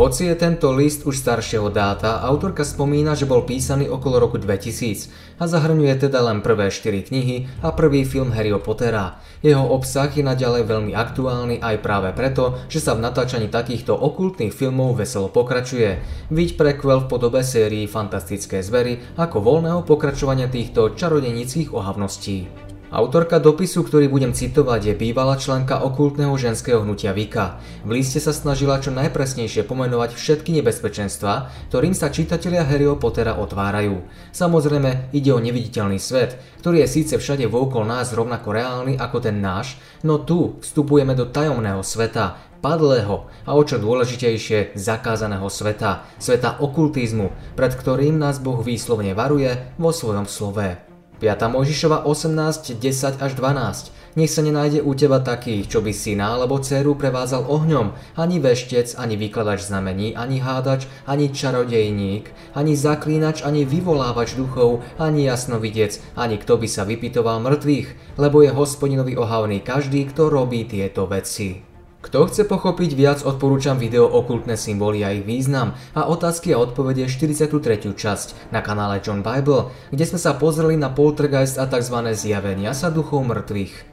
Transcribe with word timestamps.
Hoci 0.00 0.32
je 0.32 0.32
tento 0.32 0.72
list 0.72 1.04
už 1.04 1.12
staršieho 1.12 1.68
dáta, 1.68 2.24
autorka 2.24 2.64
spomína, 2.64 3.12
že 3.12 3.28
bol 3.28 3.44
písaný 3.44 3.92
okolo 3.92 4.16
roku 4.16 4.40
2000 4.40 5.12
a 5.36 5.44
zahrňuje 5.44 6.08
teda 6.08 6.24
len 6.24 6.40
prvé 6.40 6.72
4 6.72 7.12
knihy 7.12 7.60
a 7.60 7.68
prvý 7.76 8.08
film 8.08 8.32
Harryho 8.32 8.64
Pottera. 8.64 9.20
Jeho 9.44 9.60
obsah 9.60 10.08
je 10.08 10.24
naďalej 10.24 10.64
veľmi 10.64 10.96
aktuálny 10.96 11.60
aj 11.60 11.84
práve 11.84 12.16
preto, 12.16 12.64
že 12.72 12.80
sa 12.80 12.96
v 12.96 13.04
natáčaní 13.04 13.52
takýchto 13.52 13.92
okultných 13.92 14.56
filmov 14.56 14.96
veselo 14.96 15.28
pokračuje. 15.28 16.00
Viď 16.32 16.56
prequel 16.56 17.04
v 17.04 17.10
podobe 17.12 17.44
sérii 17.44 17.84
Fantastické 17.84 18.64
zvery 18.64 19.20
ako 19.20 19.44
voľného 19.44 19.84
pokračovania 19.84 20.48
týchto 20.48 20.96
čarodenických 20.96 21.76
ohavností. 21.76 22.69
Autorka 22.90 23.38
dopisu, 23.38 23.86
ktorý 23.86 24.10
budem 24.10 24.34
citovať, 24.34 24.90
je 24.90 24.94
bývalá 24.98 25.38
členka 25.38 25.78
okultného 25.78 26.34
ženského 26.34 26.82
hnutia 26.82 27.14
Vika. 27.14 27.62
V 27.86 27.94
liste 27.94 28.18
sa 28.18 28.34
snažila 28.34 28.82
čo 28.82 28.90
najpresnejšie 28.90 29.62
pomenovať 29.62 30.18
všetky 30.18 30.50
nebezpečenstva, 30.58 31.54
ktorým 31.70 31.94
sa 31.94 32.10
čitatelia 32.10 32.66
Harryho 32.66 32.98
Pottera 32.98 33.38
otvárajú. 33.38 34.02
Samozrejme, 34.34 35.14
ide 35.14 35.30
o 35.30 35.38
neviditeľný 35.38 36.02
svet, 36.02 36.34
ktorý 36.66 36.82
je 36.82 36.98
síce 36.98 37.14
všade 37.14 37.46
vôkol 37.46 37.86
nás 37.86 38.10
rovnako 38.10 38.58
reálny 38.58 38.98
ako 38.98 39.22
ten 39.22 39.38
náš, 39.38 39.78
no 40.02 40.18
tu 40.18 40.58
vstupujeme 40.58 41.14
do 41.14 41.30
tajomného 41.30 41.86
sveta, 41.86 42.42
padlého 42.58 43.30
a 43.46 43.54
o 43.54 43.62
čo 43.62 43.78
dôležitejšie 43.78 44.74
zakázaného 44.74 45.46
sveta, 45.46 46.10
sveta 46.18 46.58
okultizmu, 46.58 47.54
pred 47.54 47.70
ktorým 47.70 48.18
nás 48.18 48.42
Boh 48.42 48.58
výslovne 48.58 49.14
varuje 49.14 49.78
vo 49.78 49.94
svojom 49.94 50.26
slove. 50.26 50.89
5. 51.20 51.52
Mojžišova 51.52 52.08
18, 52.08 52.80
10 52.80 53.20
až 53.20 53.32
12. 53.36 53.92
Nech 54.16 54.32
sa 54.32 54.40
nenájde 54.42 54.80
u 54.82 54.96
teba 54.96 55.20
takých, 55.20 55.68
čo 55.68 55.78
by 55.84 55.92
syna 55.92 56.34
alebo 56.34 56.58
dceru 56.58 56.96
prevázal 56.96 57.44
ohňom, 57.46 57.92
ani 58.16 58.40
veštec, 58.42 58.96
ani 58.96 59.20
vykladač 59.20 59.68
znamení, 59.68 60.16
ani 60.16 60.40
hádač, 60.40 60.88
ani 61.04 61.28
čarodejník, 61.28 62.32
ani 62.56 62.72
zaklínač, 62.72 63.44
ani 63.44 63.68
vyvolávač 63.68 64.34
duchov, 64.34 64.80
ani 64.96 65.28
jasnovidec, 65.28 66.00
ani 66.16 66.40
kto 66.40 66.56
by 66.56 66.66
sa 66.66 66.82
vypitoval 66.88 67.38
mŕtvych, 67.44 68.18
lebo 68.18 68.40
je 68.40 68.50
hospodinovi 68.50 69.14
ohavný 69.14 69.60
každý, 69.62 70.08
kto 70.08 70.32
robí 70.32 70.66
tieto 70.66 71.04
veci. 71.06 71.69
Kto 72.10 72.26
chce 72.26 72.42
pochopiť 72.42 72.90
viac, 72.98 73.18
odporúčam 73.22 73.78
video 73.78 74.02
Okultné 74.02 74.58
symboly 74.58 75.06
a 75.06 75.14
ich 75.14 75.22
význam 75.22 75.78
a 75.94 76.10
otázky 76.10 76.50
a 76.50 76.58
odpovede 76.58 77.06
43. 77.06 77.54
časť 77.94 78.50
na 78.50 78.58
kanále 78.66 78.98
John 78.98 79.22
Bible, 79.22 79.70
kde 79.94 80.10
sme 80.10 80.18
sa 80.18 80.34
pozreli 80.34 80.74
na 80.74 80.90
poltergeist 80.90 81.54
a 81.54 81.70
tzv. 81.70 81.94
zjavenia 82.18 82.74
sa 82.74 82.90
duchov 82.90 83.22
mŕtvych. 83.30 83.89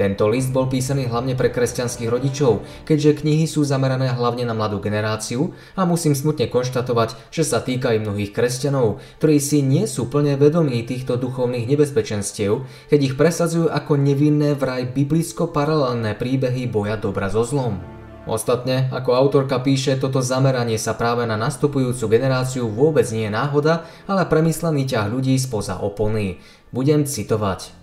Tento 0.00 0.32
list 0.32 0.56
bol 0.56 0.64
písaný 0.64 1.12
hlavne 1.12 1.36
pre 1.36 1.52
kresťanských 1.52 2.08
rodičov, 2.08 2.64
keďže 2.88 3.20
knihy 3.20 3.44
sú 3.44 3.68
zamerané 3.68 4.08
hlavne 4.16 4.48
na 4.48 4.56
mladú 4.56 4.80
generáciu 4.80 5.52
a 5.76 5.84
musím 5.84 6.16
smutne 6.16 6.48
konštatovať, 6.48 7.28
že 7.28 7.44
sa 7.44 7.60
týka 7.60 7.92
aj 7.92 8.08
mnohých 8.08 8.32
kresťanov, 8.32 9.04
ktorí 9.20 9.36
si 9.36 9.60
nie 9.60 9.84
sú 9.84 10.08
plne 10.08 10.40
vedomí 10.40 10.88
týchto 10.88 11.20
duchovných 11.20 11.68
nebezpečenstiev, 11.68 12.64
keď 12.88 13.00
ich 13.12 13.14
presadzujú 13.20 13.68
ako 13.68 14.00
nevinné 14.00 14.56
vraj 14.56 14.88
biblicko-paralelné 14.88 16.16
príbehy 16.16 16.64
boja 16.64 16.96
dobra 16.96 17.28
so 17.28 17.44
zlom. 17.44 17.76
Ostatne, 18.24 18.88
ako 18.96 19.12
autorka 19.12 19.60
píše, 19.60 20.00
toto 20.00 20.24
zameranie 20.24 20.80
sa 20.80 20.96
práve 20.96 21.28
na 21.28 21.36
nastupujúcu 21.36 22.16
generáciu 22.16 22.72
vôbec 22.72 23.04
nie 23.12 23.28
je 23.28 23.36
náhoda, 23.36 23.84
ale 24.08 24.24
premyslený 24.24 24.88
ťah 24.88 25.12
ľudí 25.12 25.36
spoza 25.36 25.76
opony. 25.76 26.40
Budem 26.72 27.04
citovať. 27.04 27.79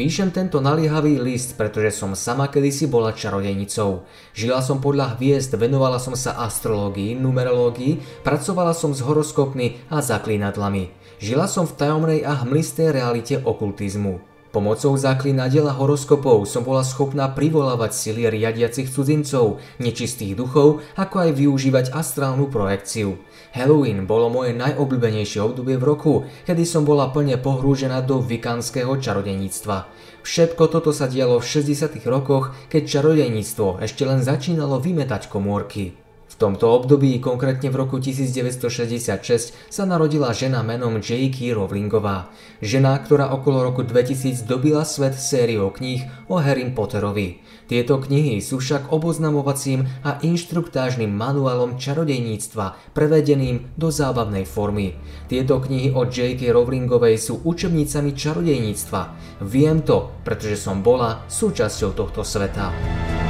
Píšem 0.00 0.32
tento 0.32 0.64
naliehavý 0.64 1.20
list, 1.20 1.60
pretože 1.60 1.92
som 2.00 2.16
sama 2.16 2.48
kedysi 2.48 2.88
bola 2.88 3.12
čarodejnicou. 3.12 4.08
Žila 4.32 4.64
som 4.64 4.80
podľa 4.80 5.20
hviezd, 5.20 5.52
venovala 5.60 6.00
som 6.00 6.16
sa 6.16 6.40
astrológii, 6.40 7.20
numerológii, 7.20 8.24
pracovala 8.24 8.72
som 8.72 8.96
s 8.96 9.04
horoskopmi 9.04 9.92
a 9.92 10.00
zaklínadlami. 10.00 10.88
Žila 11.20 11.44
som 11.44 11.68
v 11.68 11.76
tajomnej 11.76 12.20
a 12.24 12.32
hmlistej 12.32 12.96
realite 12.96 13.44
okultizmu. 13.44 14.24
Pomocou 14.56 14.96
zaklinadiel 14.96 15.68
a 15.68 15.76
horoskopov 15.76 16.48
som 16.48 16.64
bola 16.64 16.80
schopná 16.80 17.28
privolávať 17.36 17.92
sily 17.92 18.32
riadiacich 18.32 18.88
cudzincov, 18.88 19.60
nečistých 19.84 20.32
duchov, 20.32 20.80
ako 20.96 21.28
aj 21.28 21.30
využívať 21.36 21.92
astrálnu 21.92 22.48
projekciu. 22.48 23.20
Halloween 23.50 24.06
bolo 24.06 24.30
moje 24.30 24.54
najobľúbenejšie 24.54 25.42
obdobie 25.42 25.74
v 25.74 25.86
roku, 25.86 26.12
kedy 26.46 26.62
som 26.62 26.86
bola 26.86 27.10
plne 27.10 27.34
pohrúžená 27.34 27.98
do 28.06 28.22
vikanského 28.22 28.94
čarodejníctva. 28.94 29.90
Všetko 30.22 30.70
toto 30.70 30.94
sa 30.94 31.10
dialo 31.10 31.42
v 31.42 31.48
60. 31.48 31.98
rokoch, 32.06 32.54
keď 32.70 32.82
čarodejníctvo 32.86 33.82
ešte 33.82 34.06
len 34.06 34.22
začínalo 34.22 34.78
vymetať 34.78 35.26
komórky 35.26 35.98
tomto 36.38 36.70
období, 36.70 37.18
konkrétne 37.18 37.74
v 37.74 37.80
roku 37.82 37.98
1966, 37.98 39.56
sa 39.66 39.82
narodila 39.82 40.30
žena 40.30 40.62
menom 40.62 41.02
J.K. 41.02 41.54
Rowlingová. 41.58 42.30
Žena, 42.62 42.94
ktorá 43.02 43.34
okolo 43.34 43.66
roku 43.66 43.82
2000 43.82 44.46
dobila 44.46 44.86
svet 44.86 45.18
sériou 45.18 45.74
kníh 45.74 46.06
o 46.30 46.38
Harry 46.38 46.68
Potterovi. 46.70 47.42
Tieto 47.70 48.02
knihy 48.02 48.42
sú 48.42 48.58
však 48.58 48.90
oboznamovacím 48.90 49.86
a 50.02 50.18
inštruktážnym 50.26 51.10
manuálom 51.10 51.78
čarodejníctva, 51.78 52.94
prevedeným 52.98 53.78
do 53.78 53.94
zábavnej 53.94 54.42
formy. 54.42 54.98
Tieto 55.30 55.62
knihy 55.62 55.94
od 55.94 56.10
J.K. 56.10 56.50
Rowlingovej 56.50 57.14
sú 57.18 57.38
učebnicami 57.46 58.10
čarodejníctva. 58.10 59.00
Viem 59.46 59.86
to, 59.86 60.10
pretože 60.26 60.58
som 60.58 60.82
bola 60.82 61.22
súčasťou 61.30 61.94
tohto 61.94 62.26
sveta. 62.26 63.29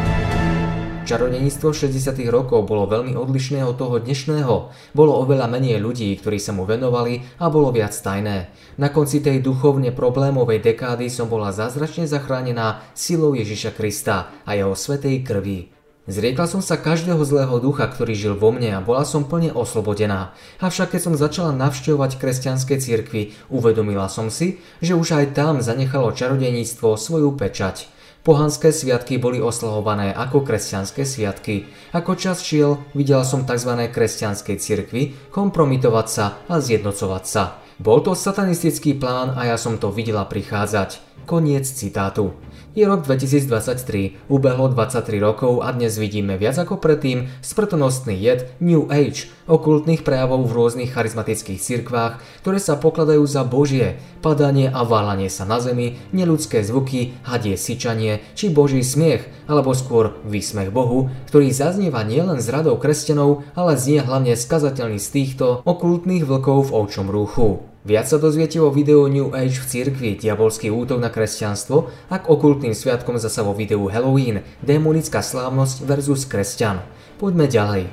Čarodeníctvo 1.11 1.75
60. 1.75 2.23
rokov 2.31 2.71
bolo 2.71 2.87
veľmi 2.87 3.19
odlišné 3.19 3.67
od 3.67 3.75
toho 3.75 3.99
dnešného. 3.99 4.71
Bolo 4.95 5.13
oveľa 5.27 5.51
menej 5.51 5.83
ľudí, 5.83 6.07
ktorí 6.15 6.39
sa 6.39 6.55
mu 6.55 6.63
venovali 6.63 7.27
a 7.43 7.51
bolo 7.51 7.75
viac 7.75 7.91
tajné. 7.91 8.47
Na 8.79 8.95
konci 8.95 9.19
tej 9.19 9.43
duchovne 9.43 9.91
problémovej 9.91 10.63
dekády 10.63 11.11
som 11.11 11.27
bola 11.27 11.51
zázračne 11.51 12.07
zachránená 12.07 12.87
silou 12.95 13.35
Ježiša 13.35 13.75
Krista 13.75 14.31
a 14.47 14.55
jeho 14.55 14.71
svetej 14.79 15.27
krvi. 15.27 15.75
Zriekla 16.07 16.47
som 16.47 16.63
sa 16.63 16.79
každého 16.79 17.27
zlého 17.27 17.59
ducha, 17.59 17.91
ktorý 17.91 18.15
žil 18.15 18.35
vo 18.39 18.55
mne 18.55 18.79
a 18.79 18.85
bola 18.87 19.03
som 19.03 19.27
plne 19.27 19.51
oslobodená. 19.51 20.31
Avšak 20.63 20.95
keď 20.95 21.11
som 21.11 21.19
začala 21.19 21.51
navštevovať 21.59 22.23
kresťanské 22.23 22.79
cirkvy, 22.79 23.35
uvedomila 23.51 24.07
som 24.07 24.31
si, 24.31 24.63
že 24.79 24.95
už 24.95 25.19
aj 25.19 25.35
tam 25.35 25.59
zanechalo 25.59 26.15
čarodeníctvo 26.15 26.95
svoju 26.95 27.35
pečať. 27.35 27.99
Pohanské 28.21 28.69
sviatky 28.69 29.17
boli 29.17 29.41
oslavované 29.41 30.13
ako 30.13 30.45
kresťanské 30.45 31.09
sviatky. 31.09 31.65
Ako 31.97 32.21
čas 32.21 32.45
šiel, 32.45 32.77
videla 32.93 33.25
som 33.25 33.49
tzv. 33.49 33.89
kresťanskej 33.89 34.57
cirkvi 34.61 35.03
kompromitovať 35.33 36.07
sa 36.07 36.27
a 36.45 36.61
zjednocovať 36.61 37.25
sa. 37.25 37.65
Bol 37.81 38.05
to 38.05 38.13
satanistický 38.13 38.93
plán 38.93 39.33
a 39.33 39.49
ja 39.49 39.57
som 39.57 39.81
to 39.81 39.89
videla 39.89 40.29
prichádzať. 40.29 41.01
Koniec 41.25 41.65
citátu. 41.65 42.37
Je 42.71 42.87
rok 42.87 43.03
2023, 43.03 44.31
ubehlo 44.31 44.71
23 44.71 45.19
rokov 45.19 45.59
a 45.67 45.75
dnes 45.75 45.99
vidíme 45.99 46.39
viac 46.39 46.55
ako 46.55 46.79
predtým 46.79 47.27
smrtonostný 47.43 48.15
jed 48.15 48.47
New 48.63 48.87
Age, 48.87 49.27
okultných 49.51 50.07
prejavov 50.07 50.47
v 50.47 50.55
rôznych 50.55 50.95
charizmatických 50.95 51.59
cirkvách, 51.59 52.23
ktoré 52.47 52.63
sa 52.63 52.79
pokladajú 52.79 53.27
za 53.27 53.43
božie, 53.43 53.99
padanie 54.23 54.71
a 54.71 54.87
válanie 54.87 55.27
sa 55.27 55.43
na 55.43 55.59
zemi, 55.59 55.99
neludské 56.15 56.63
zvuky, 56.63 57.19
hadie 57.27 57.59
syčanie 57.59 58.23
či 58.39 58.55
boží 58.55 58.87
smiech, 58.87 59.27
alebo 59.51 59.75
skôr 59.75 60.15
výsmech 60.23 60.71
Bohu, 60.71 61.11
ktorý 61.27 61.51
zaznieva 61.51 62.07
nielen 62.07 62.39
z 62.39 62.55
radou 62.55 62.79
kresťanov, 62.79 63.43
ale 63.59 63.75
znie 63.75 63.99
hlavne 63.99 64.39
skazateľný 64.39 65.03
z 65.03 65.11
týchto 65.11 65.67
okultných 65.67 66.23
vlkov 66.23 66.71
v 66.71 66.75
ovčom 66.87 67.11
rúchu. 67.11 67.70
Viac 67.81 68.13
sa 68.13 68.21
dozviete 68.21 68.61
vo 68.61 68.69
videu 68.69 69.09
New 69.09 69.33
Age 69.33 69.57
v 69.57 69.65
cirkvi, 69.65 70.11
diabolský 70.21 70.69
útok 70.69 71.01
na 71.01 71.09
kresťanstvo 71.09 71.89
a 72.13 72.21
k 72.21 72.29
okultným 72.29 72.77
sviatkom 72.77 73.17
zasa 73.17 73.41
vo 73.41 73.57
videu 73.57 73.81
Halloween, 73.89 74.45
démonická 74.61 75.25
slávnosť 75.25 75.89
versus 75.89 76.29
kresťan. 76.29 76.85
Poďme 77.17 77.49
ďalej. 77.49 77.89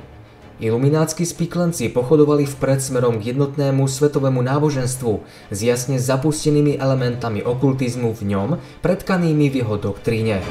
Iluminátsky 0.60 1.24
spiklenci 1.24 1.88
pochodovali 1.88 2.44
vpred 2.44 2.84
smerom 2.84 3.16
k 3.16 3.32
jednotnému 3.32 3.88
svetovému 3.88 4.44
náboženstvu 4.44 5.24
s 5.48 5.58
jasne 5.64 5.96
zapustenými 5.96 6.76
elementami 6.76 7.40
okultizmu 7.40 8.12
v 8.12 8.22
ňom, 8.28 8.48
predkanými 8.84 9.48
v 9.48 9.64
jeho 9.64 9.80
doktríne. 9.80 10.44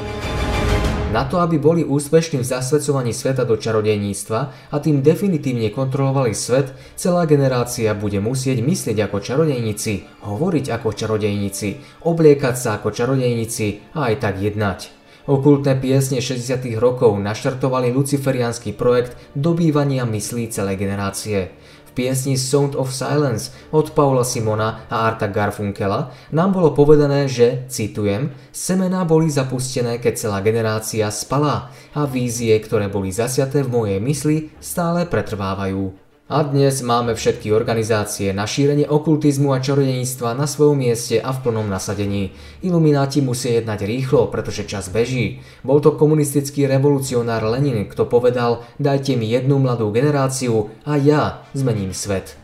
Na 1.17 1.25
to, 1.25 1.41
aby 1.41 1.57
boli 1.57 1.81
úspešní 1.81 2.45
v 2.45 2.45
zasvedcovaní 2.45 3.09
sveta 3.09 3.41
do 3.41 3.57
čarodejníctva 3.57 4.69
a 4.69 4.75
tým 4.77 5.01
definitívne 5.01 5.73
kontrolovali 5.73 6.37
svet, 6.37 6.77
celá 6.93 7.25
generácia 7.25 7.97
bude 7.97 8.21
musieť 8.21 8.61
myslieť 8.61 9.09
ako 9.09 9.17
čarodejníci, 9.25 10.21
hovoriť 10.21 10.65
ako 10.69 10.93
čarodejníci, 10.93 11.67
obliekať 12.05 12.55
sa 12.61 12.77
ako 12.77 12.93
čarodejníci 12.93 13.97
a 13.97 14.13
aj 14.13 14.15
tak 14.21 14.37
jednať. 14.45 14.79
Okultné 15.25 15.81
piesne 15.81 16.21
60. 16.21 16.77
rokov 16.77 17.17
naštartovali 17.17 17.89
luciferiánsky 17.97 18.77
projekt 18.77 19.17
dobývania 19.33 20.05
myslí 20.05 20.53
celej 20.53 20.77
generácie. 20.85 21.49
Piesni 21.97 22.37
Sound 22.37 22.77
of 22.77 22.93
Silence 22.93 23.49
od 23.73 23.89
Paula 23.97 24.21
Simona 24.21 24.85
a 24.85 25.09
Arta 25.09 25.25
Garfunkela 25.25 26.13
nám 26.29 26.53
bolo 26.53 26.77
povedané, 26.77 27.25
že, 27.25 27.65
citujem, 27.65 28.29
semená 28.53 29.01
boli 29.01 29.33
zapustené, 29.33 29.97
keď 29.97 30.13
celá 30.13 30.45
generácia 30.45 31.09
spala 31.09 31.73
a 31.97 32.05
vízie, 32.05 32.53
ktoré 32.61 32.85
boli 32.85 33.09
zasiaté 33.09 33.65
v 33.65 33.73
mojej 33.73 33.97
mysli, 33.97 34.53
stále 34.61 35.09
pretrvávajú. 35.09 36.06
A 36.27 36.43
dnes 36.43 36.83
máme 36.83 37.15
všetky 37.15 37.55
organizácie 37.55 38.35
na 38.35 38.43
šírenie 38.43 38.83
okultizmu 38.83 39.55
a 39.55 39.63
čarodeníctva 39.63 40.35
na 40.35 40.43
svojom 40.43 40.75
mieste 40.75 41.23
a 41.23 41.31
v 41.31 41.39
plnom 41.39 41.71
nasadení. 41.71 42.35
Ilumináti 42.59 43.23
musia 43.23 43.63
jednať 43.63 43.87
rýchlo, 43.87 44.27
pretože 44.27 44.67
čas 44.67 44.91
beží. 44.91 45.39
Bol 45.63 45.79
to 45.79 45.95
komunistický 45.95 46.67
revolucionár 46.67 47.47
Lenin, 47.47 47.87
kto 47.87 48.11
povedal, 48.11 48.67
dajte 48.75 49.15
mi 49.15 49.31
jednu 49.31 49.55
mladú 49.55 49.87
generáciu 49.95 50.67
a 50.83 50.99
ja 50.99 51.47
zmením 51.55 51.95
svet. 51.95 52.35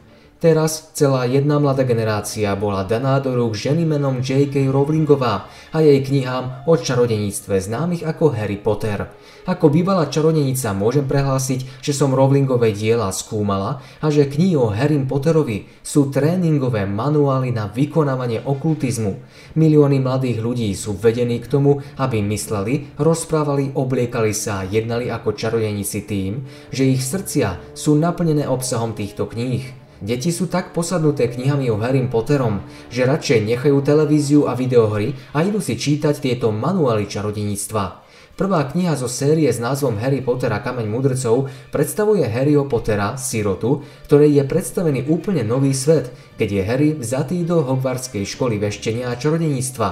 Teraz 0.44 0.92
celá 0.92 1.24
jedna 1.24 1.56
mladá 1.56 1.88
generácia 1.88 2.52
bola 2.60 2.84
daná 2.84 3.16
do 3.24 3.32
rúk 3.32 3.56
ženy 3.56 3.88
menom 3.88 4.20
J.K. 4.20 4.68
Rowlingová 4.68 5.48
a 5.72 5.80
jej 5.80 6.04
knihám 6.04 6.68
o 6.68 6.76
čarodeníctve 6.76 7.64
známych 7.64 8.04
ako 8.04 8.36
Harry 8.36 8.60
Potter. 8.60 9.08
Ako 9.48 9.72
bývalá 9.72 10.12
čarodenica 10.12 10.76
môžem 10.76 11.08
prehlásiť, 11.08 11.80
že 11.80 11.96
som 11.96 12.12
Rowlingové 12.12 12.76
diela 12.76 13.08
skúmala 13.16 13.80
a 14.04 14.12
že 14.12 14.28
knihy 14.28 14.60
o 14.60 14.68
Harry 14.68 15.00
Potterovi 15.00 15.80
sú 15.80 16.12
tréningové 16.12 16.92
manuály 16.92 17.56
na 17.56 17.72
vykonávanie 17.72 18.44
okultizmu. 18.44 19.24
Milióny 19.56 20.04
mladých 20.04 20.44
ľudí 20.44 20.68
sú 20.76 21.00
vedení 21.00 21.40
k 21.40 21.48
tomu, 21.48 21.80
aby 21.96 22.20
mysleli, 22.20 22.92
rozprávali, 23.00 23.80
obliekali 23.80 24.36
sa 24.36 24.60
a 24.60 24.68
jednali 24.68 25.08
ako 25.08 25.40
čarodenici 25.40 26.04
tým, 26.04 26.44
že 26.68 26.84
ich 26.84 27.00
srdcia 27.00 27.72
sú 27.72 27.96
naplnené 27.96 28.44
obsahom 28.44 28.92
týchto 28.92 29.32
kníh. 29.32 29.83
Deti 30.04 30.36
sú 30.36 30.52
tak 30.52 30.76
posadnuté 30.76 31.32
knihami 31.32 31.72
o 31.72 31.80
Harry 31.80 32.04
Potterom, 32.04 32.60
že 32.92 33.08
radšej 33.08 33.48
nechajú 33.48 33.80
televíziu 33.80 34.52
a 34.52 34.54
videohry 34.54 35.16
a 35.32 35.48
idú 35.48 35.64
si 35.64 35.80
čítať 35.80 36.20
tieto 36.20 36.52
manuály 36.52 37.08
čarodeníctva. 37.08 38.04
Prvá 38.36 38.68
kniha 38.68 39.00
zo 39.00 39.08
série 39.08 39.48
s 39.48 39.64
názvom 39.64 39.96
Harry 40.04 40.20
Potter 40.20 40.52
a 40.52 40.60
kameň 40.60 40.92
mudrcov 40.92 41.48
predstavuje 41.72 42.28
Harryho 42.28 42.68
Pottera, 42.68 43.16
sirotu, 43.16 43.88
ktorej 44.04 44.42
je 44.42 44.44
predstavený 44.44 45.08
úplne 45.08 45.48
nový 45.48 45.72
svet, 45.72 46.12
keď 46.36 46.50
je 46.52 46.64
Harry 46.68 46.90
vzatý 47.00 47.48
do 47.48 47.64
Hogwartskej 47.64 48.28
školy 48.28 48.60
veštenia 48.60 49.08
a 49.08 49.16
čarodeníctva. 49.16 49.90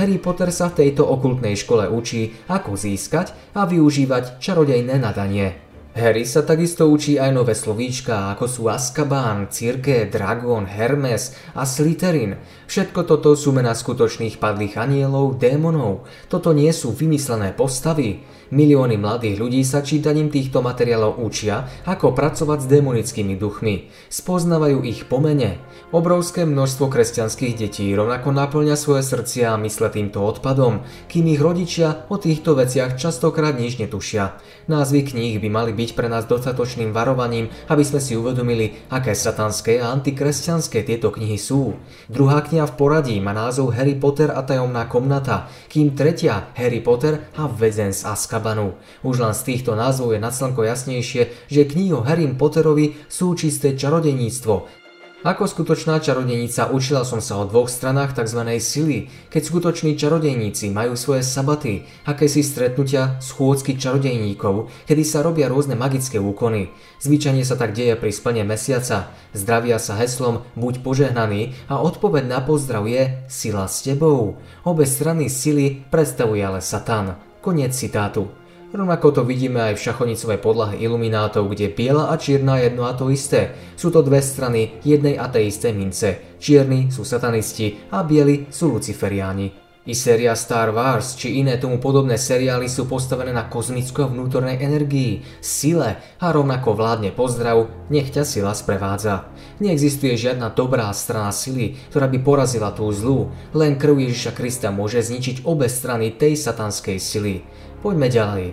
Harry 0.00 0.16
Potter 0.16 0.48
sa 0.56 0.72
v 0.72 0.88
tejto 0.88 1.04
okultnej 1.04 1.52
škole 1.52 1.84
učí, 1.84 2.32
ako 2.48 2.80
získať 2.80 3.36
a 3.52 3.68
využívať 3.68 4.40
čarodejné 4.40 4.96
nadanie. 4.96 5.69
Harry 5.90 6.22
sa 6.22 6.46
takisto 6.46 6.86
učí 6.86 7.18
aj 7.18 7.34
nové 7.34 7.50
slovíčka, 7.58 8.30
ako 8.30 8.46
sú 8.46 8.62
Azkaban, 8.70 9.50
Cirke, 9.50 10.06
Dragon, 10.06 10.62
Hermes 10.62 11.34
a 11.50 11.66
Slytherin. 11.66 12.38
Všetko 12.70 13.10
toto 13.10 13.34
sú 13.34 13.50
mená 13.50 13.74
skutočných 13.74 14.38
padlých 14.38 14.78
anielov, 14.78 15.42
démonov. 15.42 16.06
Toto 16.30 16.54
nie 16.54 16.70
sú 16.70 16.94
vymyslené 16.94 17.50
postavy. 17.58 18.22
Milióny 18.50 18.98
mladých 18.98 19.38
ľudí 19.38 19.62
sa 19.62 19.78
čítaním 19.78 20.26
týchto 20.26 20.58
materiálov 20.58 21.22
učia, 21.22 21.70
ako 21.86 22.14
pracovať 22.14 22.66
s 22.66 22.70
demonickými 22.70 23.38
duchmi. 23.38 23.90
Spoznávajú 24.10 24.82
ich 24.82 25.06
po 25.06 25.22
mene. 25.22 25.62
Obrovské 25.94 26.42
množstvo 26.42 26.90
kresťanských 26.90 27.54
detí 27.54 27.86
rovnako 27.94 28.34
naplňa 28.34 28.74
svoje 28.74 29.06
srdcia 29.06 29.54
a 29.54 29.60
mysle 29.62 29.90
týmto 29.94 30.22
odpadom, 30.22 30.82
kým 31.06 31.30
ich 31.30 31.38
rodičia 31.38 32.06
o 32.10 32.18
týchto 32.18 32.58
veciach 32.58 32.98
častokrát 32.98 33.54
nič 33.54 33.78
netušia. 33.78 34.38
Názvy 34.66 35.06
kníh 35.06 35.38
by 35.38 35.48
mali 35.50 35.70
byť 35.80 35.96
pre 35.96 36.12
nás 36.12 36.28
dostatočným 36.28 36.92
varovaním, 36.92 37.48
aby 37.72 37.80
sme 37.80 38.04
si 38.04 38.20
uvedomili, 38.20 38.76
aké 38.92 39.16
satanské 39.16 39.80
a 39.80 39.88
antikresťanské 39.96 40.84
tieto 40.84 41.08
knihy 41.08 41.40
sú. 41.40 41.80
Druhá 42.12 42.44
kniha 42.44 42.68
v 42.68 42.76
poradí 42.76 43.16
má 43.24 43.32
názov 43.32 43.72
Harry 43.72 43.96
Potter 43.96 44.28
a 44.36 44.44
tajomná 44.44 44.84
komnata, 44.84 45.48
kým 45.72 45.96
tretia 45.96 46.52
Harry 46.52 46.84
Potter 46.84 47.32
a 47.40 47.48
väzen 47.48 47.96
z 47.96 48.04
Azkaban. 48.04 48.50
Azkabanu. 48.50 48.74
Už 49.06 49.22
len 49.22 49.34
z 49.34 49.42
týchto 49.46 49.78
názvov 49.78 50.12
je 50.12 50.20
na 50.20 50.34
slnko 50.34 50.66
jasnejšie, 50.66 51.46
že 51.46 51.68
knihy 51.68 51.94
o 51.94 52.02
Harry 52.02 52.26
Potterovi 52.26 52.98
sú 53.06 53.38
čisté 53.38 53.78
čarodejníctvo, 53.78 54.79
ako 55.20 55.44
skutočná 55.44 56.00
čarodenica 56.00 56.72
učila 56.72 57.04
som 57.04 57.20
sa 57.20 57.36
o 57.36 57.44
dvoch 57.44 57.68
stranách 57.68 58.16
tzv. 58.16 58.40
sily, 58.56 59.12
keď 59.28 59.42
skutoční 59.44 59.92
čarodejníci 60.00 60.72
majú 60.72 60.96
svoje 60.96 61.20
sabaty, 61.20 61.84
akési 62.08 62.40
stretnutia 62.40 63.20
schôdzky 63.20 63.76
čarodejníkov, 63.76 64.72
kedy 64.88 65.02
sa 65.04 65.20
robia 65.20 65.52
rôzne 65.52 65.76
magické 65.76 66.16
úkony. 66.16 66.72
Zvyčajne 67.04 67.44
sa 67.44 67.60
tak 67.60 67.76
deje 67.76 68.00
pri 68.00 68.16
splne 68.16 68.48
mesiaca. 68.48 69.12
Zdravia 69.36 69.76
sa 69.76 70.00
heslom 70.00 70.40
buď 70.56 70.80
požehnaný 70.80 71.52
a 71.68 71.84
odpoveď 71.84 72.24
na 72.24 72.40
pozdrav 72.40 72.88
je 72.88 73.20
sila 73.28 73.68
s 73.68 73.84
tebou. 73.84 74.40
Obe 74.64 74.88
strany 74.88 75.28
sily 75.28 75.84
predstavuje 75.92 76.40
ale 76.40 76.64
Satan. 76.64 77.20
Koniec 77.44 77.76
citátu. 77.76 78.39
Rovnako 78.70 79.10
to 79.10 79.22
vidíme 79.26 79.58
aj 79.58 79.74
v 79.74 79.84
šachonicovej 79.90 80.38
podlahe 80.38 80.78
iluminátov, 80.78 81.50
kde 81.50 81.74
biela 81.74 82.06
a 82.06 82.14
čierna 82.14 82.62
je 82.62 82.70
jedno 82.70 82.86
a 82.86 82.94
to 82.94 83.10
isté. 83.10 83.50
Sú 83.74 83.90
to 83.90 83.98
dve 83.98 84.22
strany 84.22 84.78
jednej 84.86 85.18
a 85.18 85.26
tej 85.26 85.50
isté 85.50 85.74
mince. 85.74 86.38
Čierni 86.38 86.86
sú 86.86 87.02
satanisti 87.02 87.90
a 87.90 88.06
bieli 88.06 88.46
sú 88.46 88.70
luciferiáni. 88.70 89.70
I 89.90 89.96
séria 89.96 90.36
Star 90.38 90.70
Wars 90.70 91.18
či 91.18 91.42
iné 91.42 91.58
tomu 91.58 91.82
podobné 91.82 92.14
seriály 92.14 92.70
sú 92.70 92.86
postavené 92.86 93.34
na 93.34 93.50
kozmicko 93.50 94.06
vnútornej 94.06 94.62
energii, 94.62 95.24
sile 95.42 95.98
a 96.20 96.30
rovnako 96.30 96.78
vládne 96.78 97.10
pozdrav, 97.10 97.66
nech 97.90 98.12
ťa 98.14 98.22
sila 98.22 98.54
sprevádza. 98.54 99.26
Neexistuje 99.58 100.14
žiadna 100.14 100.54
dobrá 100.54 100.86
strana 100.94 101.34
sily, 101.34 101.80
ktorá 101.90 102.06
by 102.06 102.18
porazila 102.22 102.70
tú 102.70 102.86
zlú, 102.92 103.34
len 103.50 103.80
krv 103.80 103.98
Ježiša 103.98 104.36
Krista 104.36 104.68
môže 104.70 105.02
zničiť 105.02 105.48
obe 105.48 105.66
strany 105.66 106.14
tej 106.14 106.38
satanskej 106.38 107.00
sily. 107.00 107.42
Poďme 107.80 108.08
ďalej. 108.12 108.46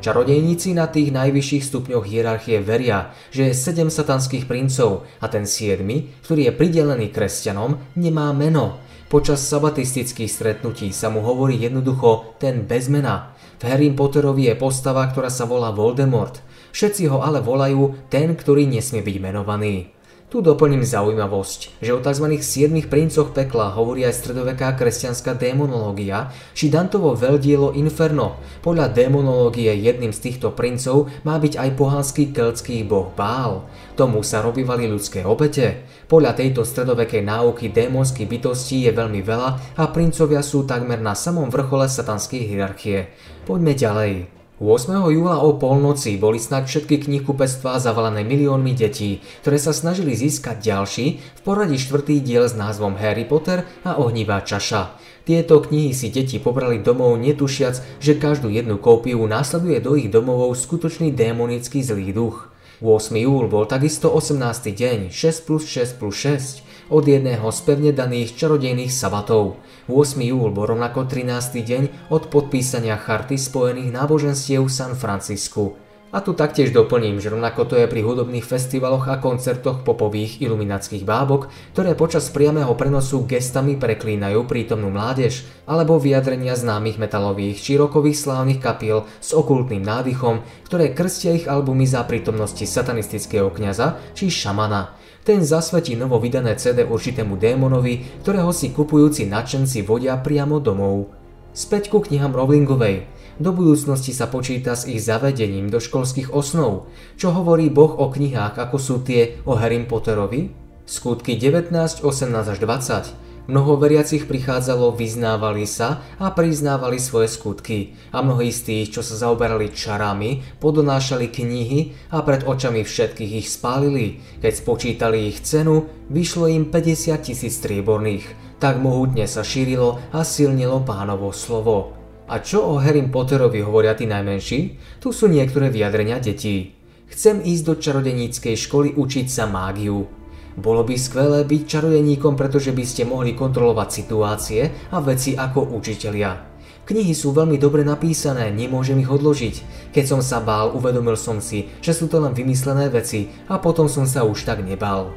Čarodejníci 0.00 0.72
na 0.72 0.88
tých 0.88 1.12
najvyšších 1.12 1.66
stupňoch 1.66 2.08
hierarchie 2.08 2.64
veria, 2.64 3.12
že 3.28 3.50
je 3.50 3.54
sedem 3.54 3.92
satanských 3.92 4.48
princov 4.48 5.04
a 5.20 5.28
ten 5.28 5.44
siedmy, 5.44 6.14
ktorý 6.24 6.48
je 6.48 6.56
pridelený 6.56 7.12
kresťanom, 7.12 7.76
nemá 8.00 8.32
meno, 8.32 8.80
Počas 9.10 9.42
sabatistických 9.42 10.30
stretnutí 10.30 10.94
sa 10.94 11.10
mu 11.10 11.18
hovorí 11.26 11.58
jednoducho 11.58 12.38
ten 12.38 12.62
bez 12.62 12.86
mena. 12.86 13.34
V 13.58 13.66
Harry 13.66 13.90
Potterovi 13.90 14.46
je 14.46 14.54
postava, 14.54 15.02
ktorá 15.10 15.26
sa 15.26 15.50
volá 15.50 15.74
Voldemort. 15.74 16.38
Všetci 16.70 17.10
ho 17.10 17.18
ale 17.18 17.42
volajú 17.42 18.06
ten, 18.06 18.38
ktorý 18.38 18.70
nesmie 18.70 19.02
byť 19.02 19.16
menovaný. 19.18 19.90
Tu 20.30 20.38
doplním 20.38 20.86
zaujímavosť, 20.86 21.82
že 21.82 21.90
o 21.90 21.98
tzv. 21.98 22.38
siedmých 22.38 22.86
princoch 22.86 23.34
pekla 23.34 23.74
hovorí 23.74 24.06
aj 24.06 24.14
stredoveká 24.14 24.78
kresťanská 24.78 25.34
démonológia, 25.34 26.30
či 26.54 26.70
Dantovo 26.70 27.18
veľdielo 27.18 27.74
Inferno. 27.74 28.38
Podľa 28.62 28.94
démonológie 28.94 29.74
jedným 29.74 30.14
z 30.14 30.30
týchto 30.30 30.54
princov 30.54 31.10
má 31.26 31.34
byť 31.34 31.58
aj 31.58 31.70
pohanský 31.74 32.30
keltský 32.30 32.86
boh 32.86 33.10
Bál. 33.10 33.66
Tomu 33.98 34.22
sa 34.22 34.38
robívali 34.38 34.86
ľudské 34.86 35.26
obete. 35.26 35.82
Podľa 36.06 36.38
tejto 36.38 36.62
stredovekej 36.62 37.26
náuky 37.26 37.74
démonských 37.74 38.30
bytostí 38.30 38.86
je 38.86 38.94
veľmi 38.94 39.26
veľa 39.26 39.82
a 39.82 39.84
princovia 39.90 40.46
sú 40.46 40.62
takmer 40.62 41.02
na 41.02 41.18
samom 41.18 41.50
vrchole 41.50 41.90
satanskej 41.90 42.46
hierarchie. 42.46 43.10
Poďme 43.50 43.74
ďalej. 43.74 44.39
8. 44.60 44.92
júla 45.08 45.40
o 45.40 45.56
polnoci 45.56 46.20
boli 46.20 46.36
snad 46.36 46.68
všetky 46.68 47.08
knihkupectvá 47.08 47.80
zavalené 47.80 48.28
miliónmi 48.28 48.76
detí, 48.76 49.24
ktoré 49.40 49.56
sa 49.56 49.72
snažili 49.72 50.12
získať 50.12 50.60
ďalší, 50.60 51.06
v 51.16 51.40
poradí 51.40 51.80
štvrtý 51.80 52.20
diel 52.20 52.44
s 52.44 52.52
názvom 52.52 52.92
Harry 53.00 53.24
Potter 53.24 53.64
a 53.88 53.96
ohnivá 53.96 54.44
čaša. 54.44 55.00
Tieto 55.24 55.64
knihy 55.64 55.96
si 55.96 56.12
deti 56.12 56.36
pobrali 56.36 56.76
domov 56.76 57.16
netušiac, 57.16 58.04
že 58.04 58.20
každú 58.20 58.52
jednu 58.52 58.76
kópiu 58.76 59.24
následuje 59.24 59.80
do 59.80 59.96
ich 59.96 60.12
domovov 60.12 60.52
skutočný 60.52 61.08
démonický 61.16 61.80
zlý 61.80 62.12
duch. 62.12 62.52
8. 62.84 63.16
júl 63.16 63.48
bol 63.48 63.64
takisto 63.64 64.12
18. 64.12 64.36
deň, 64.76 64.98
6 65.08 65.48
plus 65.48 65.64
6 65.64 65.96
plus 65.96 66.16
6, 66.20 66.60
od 66.90 67.06
jedného 67.06 67.46
z 67.54 67.60
pevne 67.62 67.94
daných 67.94 68.34
čarodejných 68.34 68.90
sabatov. 68.90 69.62
8. 69.86 70.18
júl 70.26 70.50
bol 70.50 70.66
rovnako 70.66 71.06
13. 71.06 71.62
deň 71.62 71.82
od 72.10 72.26
podpísania 72.28 72.98
charty 72.98 73.38
spojených 73.38 73.94
náboženstiev 73.94 74.66
v 74.66 74.74
San 74.74 74.98
Francisku. 74.98 75.78
A 76.10 76.18
tu 76.18 76.34
taktiež 76.34 76.74
doplním, 76.74 77.22
že 77.22 77.30
rovnako 77.30 77.70
to 77.70 77.74
je 77.78 77.86
pri 77.86 78.02
hudobných 78.02 78.42
festivaloch 78.42 79.06
a 79.06 79.22
koncertoch 79.22 79.86
popových 79.86 80.42
iluminackých 80.42 81.06
bábok, 81.06 81.46
ktoré 81.70 81.94
počas 81.94 82.34
priamého 82.34 82.74
prenosu 82.74 83.22
gestami 83.30 83.78
preklínajú 83.78 84.42
prítomnú 84.42 84.90
mládež, 84.90 85.46
alebo 85.70 86.02
vyjadrenia 86.02 86.58
známych 86.58 86.98
metalových 86.98 87.62
či 87.62 87.78
rokových 87.78 88.18
slávnych 88.26 88.58
kapiel 88.58 89.06
s 89.22 89.30
okultným 89.30 89.86
nádychom, 89.86 90.42
ktoré 90.66 90.90
krstia 90.90 91.30
ich 91.38 91.46
albumy 91.46 91.86
za 91.86 92.02
prítomnosti 92.02 92.66
satanistického 92.66 93.46
kňaza 93.54 94.02
či 94.10 94.34
šamana. 94.34 94.98
Ten 95.20 95.44
zasvetí 95.44 95.96
novo 96.00 96.16
vydané 96.16 96.56
CD 96.56 96.88
určitému 96.88 97.36
démonovi, 97.36 98.24
ktorého 98.24 98.56
si 98.56 98.72
kupujúci 98.72 99.28
nadšenci 99.28 99.84
vodia 99.84 100.16
priamo 100.16 100.56
domov. 100.64 101.12
Späť 101.52 101.92
ku 101.92 102.00
knihám 102.00 102.32
Rowlingovej. 102.32 103.04
do 103.40 103.56
budúcnosti 103.56 104.12
sa 104.12 104.28
počíta 104.28 104.76
s 104.76 104.84
ich 104.84 105.00
zavedením 105.00 105.72
do 105.72 105.80
školských 105.80 106.32
osnov. 106.32 106.92
Čo 107.16 107.32
hovorí 107.32 107.72
Boh 107.72 107.96
o 107.96 108.12
knihách, 108.12 108.60
ako 108.60 108.76
sú 108.76 109.00
tie 109.00 109.40
o 109.48 109.56
Harry 109.56 109.80
Potterovi? 109.84 110.52
Skutky 110.84 111.36
19, 111.36 111.72
18 112.04 112.52
až 112.52 112.58
20 112.60 113.29
Mnoho 113.50 113.82
veriacich 113.82 114.30
prichádzalo, 114.30 114.94
vyznávali 114.94 115.66
sa 115.66 116.06
a 116.22 116.30
priznávali 116.30 117.02
svoje 117.02 117.26
skutky 117.26 117.98
a 118.14 118.22
mnohí 118.22 118.54
z 118.54 118.62
tých, 118.62 118.86
čo 118.94 119.02
sa 119.02 119.18
zaoberali 119.26 119.74
čarami, 119.74 120.38
podonášali 120.62 121.26
knihy 121.26 122.14
a 122.14 122.22
pred 122.22 122.46
očami 122.46 122.86
všetkých 122.86 123.42
ich 123.42 123.50
spálili. 123.50 124.22
Keď 124.38 124.52
spočítali 124.54 125.26
ich 125.26 125.42
cenu, 125.42 125.90
vyšlo 126.14 126.46
im 126.46 126.70
50 126.70 127.26
tisíc 127.26 127.58
strieborných. 127.58 128.22
Tak 128.62 128.78
mohutne 128.78 129.26
sa 129.26 129.42
šírilo 129.42 129.98
a 130.14 130.22
silnilo 130.22 130.86
pánovo 130.86 131.34
slovo. 131.34 131.98
A 132.30 132.38
čo 132.38 132.62
o 132.62 132.78
Harry 132.78 133.02
Potterovi 133.02 133.66
hovoria 133.66 133.98
tí 133.98 134.06
najmenší? 134.06 134.78
Tu 135.02 135.10
sú 135.10 135.26
niektoré 135.26 135.74
vyjadrenia 135.74 136.22
detí. 136.22 136.78
Chcem 137.10 137.42
ísť 137.42 137.62
do 137.66 137.74
čarodeníckej 137.74 138.54
školy 138.54 138.94
učiť 138.94 139.26
sa 139.26 139.50
mágiu. 139.50 140.19
Bolo 140.58 140.82
by 140.82 140.94
skvelé 140.98 141.46
byť 141.46 141.62
čarodeníkom, 141.66 142.34
pretože 142.34 142.74
by 142.74 142.84
ste 142.86 143.06
mohli 143.06 143.38
kontrolovať 143.38 143.88
situácie 143.90 144.90
a 144.90 144.98
veci 144.98 145.38
ako 145.38 145.74
učitelia. 145.78 146.50
Knihy 146.90 147.14
sú 147.14 147.30
veľmi 147.30 147.54
dobre 147.54 147.86
napísané, 147.86 148.50
nemôžem 148.50 148.98
ich 148.98 149.06
odložiť. 149.06 149.88
Keď 149.94 150.04
som 150.10 150.18
sa 150.18 150.42
bál, 150.42 150.74
uvedomil 150.74 151.14
som 151.14 151.38
si, 151.38 151.70
že 151.78 151.94
sú 151.94 152.10
to 152.10 152.18
len 152.18 152.34
vymyslené 152.34 152.90
veci 152.90 153.30
a 153.46 153.62
potom 153.62 153.86
som 153.86 154.10
sa 154.10 154.26
už 154.26 154.42
tak 154.42 154.66
nebal. 154.66 155.14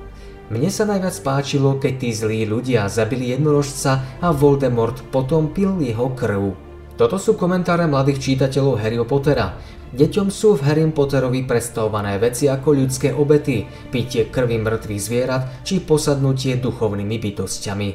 Mne 0.54 0.70
sa 0.70 0.86
najviac 0.86 1.18
páčilo, 1.26 1.82
keď 1.82 1.94
tí 1.98 2.10
zlí 2.14 2.46
ľudia 2.46 2.86
zabili 2.86 3.34
jednorožca 3.34 4.22
a 4.22 4.30
Voldemort 4.30 5.02
potom 5.10 5.50
pil 5.50 5.82
jeho 5.82 6.14
krv. 6.14 6.63
Toto 6.94 7.18
sú 7.18 7.34
komentáre 7.34 7.90
mladých 7.90 8.22
čítateľov 8.22 8.78
Harryho 8.78 9.10
Pottera. 9.10 9.58
Deťom 9.94 10.30
sú 10.30 10.54
v 10.54 10.66
Harry 10.70 10.86
Potterovi 10.86 11.42
predstavované 11.42 12.22
veci 12.22 12.46
ako 12.46 12.70
ľudské 12.70 13.10
obety, 13.10 13.66
pitie 13.90 14.30
krvi 14.30 14.62
mŕtvych 14.62 15.02
zvierat 15.02 15.44
či 15.66 15.82
posadnutie 15.82 16.62
duchovnými 16.62 17.18
bytostiami. 17.18 17.90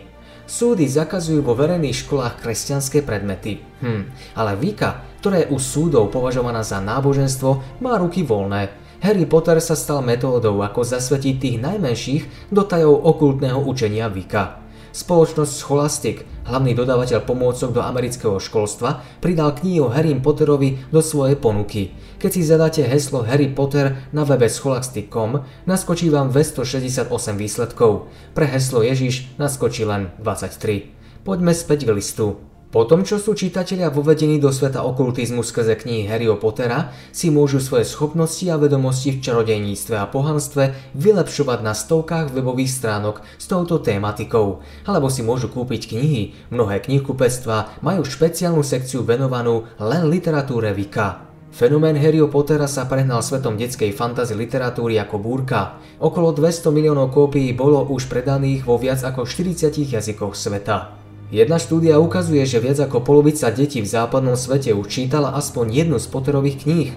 Súdy 0.49 0.91
zakazujú 0.91 1.47
vo 1.47 1.55
verejných 1.55 1.95
školách 1.95 2.43
kresťanské 2.43 3.07
predmety. 3.07 3.63
Hm, 3.85 4.35
ale 4.35 4.59
Vika, 4.59 5.07
ktorá 5.23 5.47
je 5.47 5.51
u 5.55 5.59
súdov 5.63 6.11
považovaná 6.11 6.67
za 6.67 6.83
náboženstvo, 6.83 7.79
má 7.79 7.95
ruky 8.03 8.27
voľné. 8.27 8.73
Harry 8.99 9.31
Potter 9.31 9.63
sa 9.63 9.79
stal 9.79 10.03
metódou, 10.03 10.59
ako 10.59 10.83
zasvetiť 10.83 11.35
tých 11.39 11.57
najmenších 11.63 12.51
do 12.51 12.67
tajov 12.67 12.99
okultného 12.99 13.63
učenia 13.63 14.11
Vika. 14.11 14.67
Spoločnosť 14.99 15.55
Scholastic, 15.55 16.27
hlavný 16.51 16.75
dodávateľ 16.75 17.23
pomôcok 17.23 17.71
do 17.71 17.79
amerického 17.87 18.43
školstva, 18.43 19.07
pridal 19.23 19.55
knihu 19.55 19.95
Harry 19.95 20.11
Potterovi 20.19 20.91
do 20.91 20.99
svojej 20.99 21.39
ponuky. 21.39 21.95
Keď 22.19 22.31
si 22.35 22.43
zadáte 22.43 22.83
heslo 22.83 23.23
Harry 23.23 23.47
Potter 23.47 24.11
na 24.11 24.27
webe 24.27 24.51
scholastic.com, 24.51 25.47
naskočí 25.71 26.11
vám 26.11 26.35
268 26.35 27.15
výsledkov. 27.39 28.11
Pre 28.35 28.47
heslo 28.51 28.83
Ježiš 28.83 29.39
naskočí 29.39 29.87
len 29.87 30.11
23. 30.19 30.91
Poďme 31.23 31.55
späť 31.55 31.87
k 31.87 31.95
listu. 31.95 32.43
Po 32.69 32.85
tom, 32.85 33.01
čo 33.01 33.17
sú 33.17 33.33
čitatelia 33.33 33.89
vovedení 33.89 34.37
do 34.37 34.53
sveta 34.53 34.85
okultizmu 34.85 35.41
skrze 35.41 35.73
knihy 35.81 36.05
Harryho 36.05 36.37
Pottera, 36.37 36.93
si 37.17 37.33
môžu 37.33 37.65
svoje 37.65 37.89
schopnosti 37.89 38.45
a 38.45 38.61
vedomosti 38.61 39.17
v 39.17 39.25
čarodejníctve 39.25 39.97
a 39.97 40.05
pohanstve 40.05 40.77
vylepšovať 40.93 41.65
na 41.65 41.73
stovkách 41.73 42.29
webových 42.29 42.69
stránok 42.69 43.25
s 43.41 43.49
touto 43.49 43.81
tématikou, 43.81 44.61
alebo 44.85 45.09
si 45.09 45.25
môžu 45.25 45.49
kúpiť 45.49 45.97
knihy. 45.97 46.37
Mnohé 46.53 46.85
knihkupectvá 46.85 47.81
majú 47.81 48.05
špeciálnu 48.05 48.61
sekciu 48.61 49.01
venovanú 49.01 49.65
len 49.81 50.05
literatúre 50.13 50.77
Vika. 50.77 51.25
Fenomén 51.49 51.97
Harryho 51.97 52.29
Pottera 52.29 52.69
sa 52.69 52.85
prehnal 52.85 53.25
svetom 53.25 53.57
detskej 53.57 53.97
fantasy 53.97 54.37
literatúry 54.37 55.01
ako 55.01 55.17
búrka. 55.17 55.81
Okolo 56.05 56.37
200 56.37 56.69
miliónov 56.69 57.17
kópií 57.17 57.57
bolo 57.57 57.81
už 57.89 58.13
predaných 58.13 58.69
vo 58.69 58.77
viac 58.77 59.01
ako 59.01 59.25
40 59.25 59.73
jazykoch 59.73 60.37
sveta. 60.37 61.08
Jedna 61.29 61.61
štúdia 61.61 62.01
ukazuje, 62.01 62.41
že 62.49 62.57
viac 62.57 62.81
ako 62.81 63.05
polovica 63.05 63.53
detí 63.53 63.85
v 63.85 63.93
západnom 63.93 64.33
svete 64.33 64.73
už 64.73 64.89
čítala 64.89 65.37
aspoň 65.37 65.85
jednu 65.85 66.01
z 66.01 66.09
Potterových 66.09 66.65
kníh. 66.65 66.91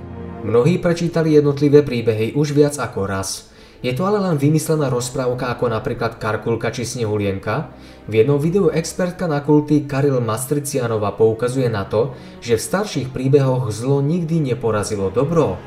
Mnohí 0.48 0.80
prečítali 0.80 1.36
jednotlivé 1.36 1.84
príbehy 1.84 2.40
už 2.40 2.56
viac 2.56 2.80
ako 2.80 3.12
raz. 3.12 3.52
Je 3.84 3.92
to 3.92 4.08
ale 4.08 4.24
len 4.24 4.40
vymyslená 4.40 4.88
rozprávka 4.88 5.52
ako 5.52 5.68
napríklad 5.68 6.16
Karkulka 6.16 6.72
či 6.72 6.88
Snehulienka? 6.88 7.76
V 8.08 8.24
jednom 8.24 8.40
videu 8.40 8.72
expertka 8.72 9.28
na 9.28 9.44
kulty 9.44 9.84
Karil 9.84 10.24
Mastricianova 10.24 11.12
poukazuje 11.12 11.68
na 11.68 11.84
to, 11.84 12.16
že 12.40 12.56
v 12.56 12.66
starších 12.72 13.08
príbehoch 13.12 13.68
zlo 13.68 14.00
nikdy 14.00 14.40
neporazilo 14.40 15.12
dobro. 15.12 15.60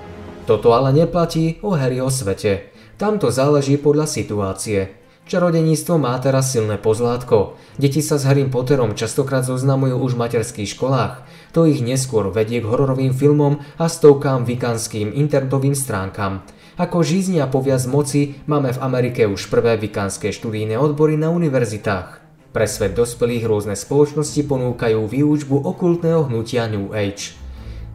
Toto 0.48 0.72
ale 0.72 0.96
neplatí 0.96 1.60
o 1.60 1.76
Harryho 1.76 2.08
svete. 2.08 2.72
Tam 2.96 3.20
to 3.20 3.28
záleží 3.28 3.76
podľa 3.76 4.08
situácie. 4.08 5.03
Čarodeníctvo 5.24 5.96
má 5.96 6.12
teraz 6.20 6.52
silné 6.52 6.76
pozlátko. 6.76 7.56
Deti 7.80 8.04
sa 8.04 8.20
s 8.20 8.28
Harrym 8.28 8.52
Potterom 8.52 8.92
častokrát 8.92 9.40
zoznamujú 9.40 9.96
už 9.96 10.20
v 10.20 10.20
materských 10.20 10.76
školách. 10.76 11.24
To 11.56 11.64
ich 11.64 11.80
neskôr 11.80 12.28
vedie 12.28 12.60
k 12.60 12.68
hororovým 12.68 13.16
filmom 13.16 13.56
a 13.80 13.88
stovkám 13.88 14.44
vikanským 14.44 15.16
internetovým 15.16 15.72
stránkam. 15.72 16.44
Ako 16.76 17.00
žíznia 17.00 17.48
poviac 17.48 17.80
moci 17.88 18.36
máme 18.44 18.76
v 18.76 18.82
Amerike 18.84 19.24
už 19.24 19.48
prvé 19.48 19.80
vikánske 19.80 20.28
študijné 20.28 20.76
odbory 20.76 21.16
na 21.16 21.32
univerzitách. 21.32 22.20
Pre 22.52 22.66
svet 22.68 22.92
dospelých 22.92 23.48
rôzne 23.48 23.80
spoločnosti 23.80 24.44
ponúkajú 24.44 25.08
výučbu 25.08 25.56
okultného 25.56 26.28
hnutia 26.28 26.68
New 26.68 26.92
Age. 26.92 27.40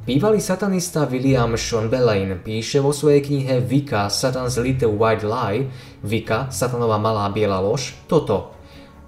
Bývalý 0.09 0.41
satanista 0.41 1.05
William 1.05 1.53
Schonbelain 1.53 2.41
píše 2.41 2.81
vo 2.81 2.89
svojej 2.89 3.21
knihe 3.21 3.61
Vika 3.61 4.09
Satan's 4.09 4.57
Little 4.57 4.97
White 4.97 5.21
Lie 5.21 5.69
Vika, 6.03 6.47
Satanova 6.53 6.95
malá 6.95 7.27
biela 7.29 7.59
lož, 7.59 7.95
toto. 8.07 8.55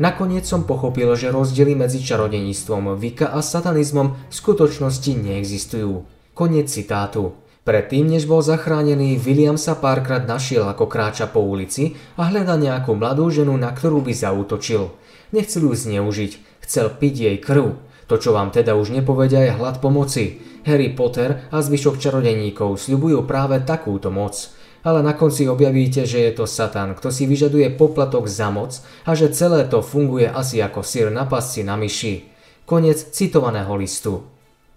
Nakoniec 0.02 0.50
som 0.50 0.66
pochopil, 0.66 1.14
že 1.14 1.30
rozdiely 1.30 1.78
medzi 1.78 2.02
čarodeníctvom 2.02 2.98
Vika 2.98 3.30
a 3.30 3.46
satanizmom 3.46 4.18
v 4.18 4.34
skutočnosti 4.34 5.12
neexistujú. 5.14 6.08
Koniec 6.34 6.74
citátu. 6.74 7.38
Predtým, 7.62 8.10
než 8.10 8.26
bol 8.26 8.42
zachránený, 8.42 9.22
William 9.22 9.62
sa 9.62 9.78
párkrát 9.78 10.26
našiel, 10.26 10.66
ako 10.66 10.90
kráča 10.90 11.30
po 11.30 11.46
ulici 11.46 11.94
a 12.18 12.34
hľada 12.34 12.58
nejakú 12.58 12.98
mladú 12.98 13.30
ženu, 13.30 13.54
na 13.54 13.70
ktorú 13.70 14.02
by 14.02 14.10
zautočil. 14.18 14.90
Nechcel 15.30 15.70
ju 15.70 15.74
zneužiť, 15.78 16.32
chcel 16.66 16.90
piť 16.90 17.14
jej 17.30 17.38
krv. 17.38 17.78
To, 18.10 18.18
čo 18.18 18.34
vám 18.34 18.50
teda 18.50 18.74
už 18.74 18.98
nepovedia, 18.98 19.46
je 19.46 19.54
hlad 19.54 19.78
pomoci. 19.78 20.42
Harry 20.66 20.90
Potter 20.92 21.46
a 21.54 21.62
zvyšok 21.62 22.02
čarodeníkov 22.02 22.82
sľubujú 22.82 23.22
práve 23.30 23.62
takúto 23.62 24.10
moc. 24.10 24.50
Ale 24.82 25.06
na 25.06 25.14
konci 25.14 25.46
objavíte, 25.46 26.10
že 26.10 26.26
je 26.26 26.32
to 26.34 26.50
Satan, 26.50 26.98
kto 26.98 27.14
si 27.14 27.30
vyžaduje 27.30 27.70
poplatok 27.78 28.26
za 28.26 28.50
moc 28.50 28.82
a 29.06 29.14
že 29.14 29.30
celé 29.30 29.70
to 29.70 29.86
funguje 29.86 30.26
asi 30.26 30.58
ako 30.58 30.82
sír 30.82 31.14
na 31.14 31.30
pasci 31.30 31.62
na 31.62 31.78
myši. 31.78 32.26
Konec 32.66 33.14
citovaného 33.14 33.78
listu. 33.78 34.32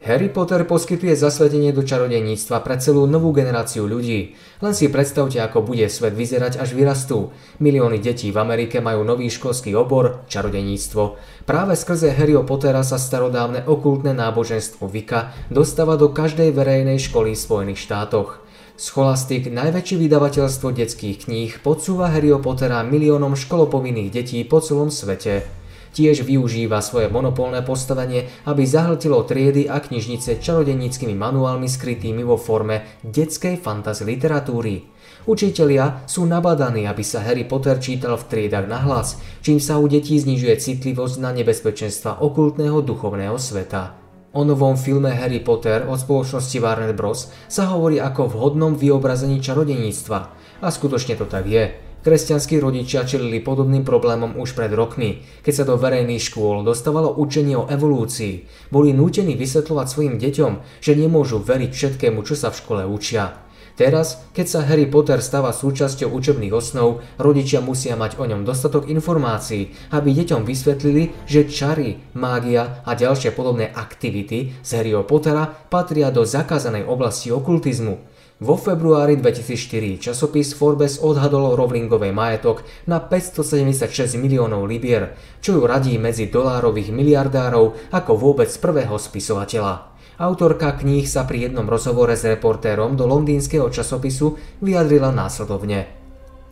Harry 0.04 0.28
Potter 0.28 0.68
poskytuje 0.68 1.16
zasvetenie 1.16 1.73
do 1.73 1.80
čarodeníctva 1.80 2.61
pre 2.61 2.76
celú 2.76 3.08
novú 3.08 3.32
generáciu 3.32 3.88
ľudí. 3.88 4.37
Len 4.61 4.76
si 4.76 4.92
predstavte, 4.92 5.40
ako 5.40 5.64
bude 5.64 5.88
svet 5.88 6.12
vyzerať, 6.12 6.61
až 6.61 6.76
vyrastú. 6.76 7.32
Milióny 7.56 8.04
detí 8.04 8.28
v 8.28 8.37
Amerike 8.37 8.84
majú 8.84 9.00
nový 9.00 9.32
školský 9.32 9.73
obor, 9.73 10.28
čarodeníctvo. 10.28 11.02
Práve 11.49 11.73
skrze 11.73 12.12
Harryho 12.12 12.44
Pottera 12.44 12.84
sa 12.84 13.00
starodávne 13.00 13.64
okultné 13.64 14.12
náboženstvo 14.12 14.84
Vika 14.92 15.32
dostáva 15.49 15.96
do 15.96 16.12
každej 16.12 16.52
verejnej 16.52 17.00
školy 17.00 17.32
v 17.32 17.40
Spojených 17.40 17.80
štátoch. 17.88 18.44
Scholastic, 18.75 19.47
najväčšie 19.47 19.97
vydavateľstvo 20.02 20.69
detských 20.75 21.31
kníh, 21.31 21.52
podsúva 21.62 22.11
Harryho 22.11 22.43
Pottera 22.43 22.83
miliónom 22.83 23.38
školopovinných 23.38 24.11
detí 24.11 24.43
po 24.43 24.59
celom 24.59 24.90
svete 24.90 25.64
tiež 25.95 26.26
využíva 26.26 26.83
svoje 26.83 27.07
monopolné 27.07 27.62
postavenie, 27.62 28.26
aby 28.50 28.66
zahltilo 28.66 29.23
triedy 29.23 29.71
a 29.71 29.78
knižnice 29.78 30.43
čarodeníckými 30.43 31.14
manuálmi 31.14 31.71
skrytými 31.71 32.26
vo 32.26 32.35
forme 32.35 32.99
detskej 33.07 33.62
fantasy 33.62 34.02
literatúry. 34.02 34.90
Učitelia 35.25 36.04
sú 36.04 36.28
nabadaní, 36.28 36.85
aby 36.85 37.00
sa 37.00 37.25
Harry 37.25 37.49
Potter 37.49 37.81
čítal 37.81 38.21
v 38.21 38.28
triedach 38.28 38.69
na 38.69 38.83
hlas, 38.85 39.16
čím 39.40 39.57
sa 39.57 39.81
u 39.81 39.88
detí 39.88 40.21
znižuje 40.21 40.61
citlivosť 40.61 41.16
na 41.23 41.33
nebezpečenstva 41.33 42.21
okultného 42.21 42.85
duchovného 42.85 43.38
sveta. 43.40 44.03
O 44.35 44.43
novom 44.43 44.75
filme 44.75 45.14
Harry 45.14 45.38
Potter 45.38 45.87
od 45.87 45.95
spoločnosti 45.95 46.59
Warner 46.59 46.91
Bros. 46.91 47.31
sa 47.47 47.71
hovorí 47.71 48.03
ako 48.03 48.35
vhodnom 48.35 48.75
vyobrazení 48.75 49.38
čarodeníctva. 49.38 50.19
A 50.59 50.67
skutočne 50.75 51.14
to 51.14 51.31
tak 51.31 51.47
je. 51.47 51.71
Kresťanskí 52.03 52.59
rodičia 52.59 53.07
čelili 53.07 53.38
podobným 53.38 53.87
problémom 53.87 54.35
už 54.35 54.59
pred 54.59 54.75
rokmi, 54.75 55.23
keď 55.47 55.53
sa 55.55 55.64
do 55.71 55.79
verejných 55.79 56.19
škôl 56.19 56.67
dostávalo 56.67 57.14
učenie 57.14 57.55
o 57.55 57.71
evolúcii. 57.71 58.50
Boli 58.75 58.91
nútení 58.91 59.38
vysvetľovať 59.38 59.87
svojim 59.87 60.14
deťom, 60.19 60.83
že 60.83 60.99
nemôžu 60.99 61.38
veriť 61.38 61.71
všetkému, 61.71 62.26
čo 62.26 62.35
sa 62.35 62.50
v 62.50 62.59
škole 62.59 62.83
učia. 62.91 63.44
Teraz, 63.75 64.23
keď 64.31 64.47
sa 64.47 64.61
Harry 64.71 64.87
Potter 64.87 65.19
stáva 65.19 65.50
súčasťou 65.50 66.14
učebných 66.14 66.54
osnov, 66.54 67.02
rodičia 67.19 67.59
musia 67.59 67.99
mať 67.99 68.23
o 68.23 68.25
ňom 68.31 68.47
dostatok 68.47 68.87
informácií, 68.87 69.75
aby 69.90 70.14
deťom 70.14 70.47
vysvetlili, 70.47 71.26
že 71.26 71.50
čary, 71.50 71.99
mágia 72.14 72.87
a 72.87 72.95
ďalšie 72.95 73.35
podobné 73.35 73.66
aktivity 73.66 74.54
z 74.62 74.71
Harryho 74.78 75.02
Pottera 75.02 75.50
patria 75.50 76.14
do 76.14 76.23
zakázanej 76.23 76.87
oblasti 76.87 77.35
okultizmu. 77.35 77.99
Vo 78.43 78.54
februári 78.59 79.19
2004 79.19 79.99
časopis 79.99 80.54
Forbes 80.59 81.02
odhadol 81.02 81.54
Rowlingovej 81.59 82.11
majetok 82.14 82.66
na 82.87 83.02
576 83.02 84.19
miliónov 84.19 84.71
libier, 84.71 85.19
čo 85.43 85.59
ju 85.59 85.62
radí 85.66 85.99
medzi 85.99 86.31
dolárových 86.31 86.95
miliardárov 86.95 87.95
ako 87.95 88.12
vôbec 88.19 88.50
prvého 88.59 88.95
spisovateľa. 88.99 89.94
Autorka 90.14 90.71
kníh 90.78 91.11
sa 91.11 91.26
pri 91.26 91.50
jednom 91.50 91.66
rozhovore 91.66 92.14
s 92.14 92.23
reportérom 92.23 92.94
do 92.94 93.02
londýnskeho 93.02 93.66
časopisu 93.66 94.38
vyjadrila 94.62 95.11
následovne. 95.11 95.90